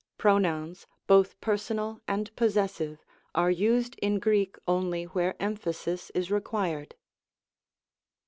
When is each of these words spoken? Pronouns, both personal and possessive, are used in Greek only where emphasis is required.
Pronouns, 0.17 0.87
both 1.05 1.39
personal 1.41 2.01
and 2.07 2.35
possessive, 2.35 3.05
are 3.35 3.51
used 3.51 3.93
in 3.99 4.17
Greek 4.17 4.55
only 4.67 5.03
where 5.03 5.39
emphasis 5.39 6.09
is 6.15 6.31
required. 6.31 6.95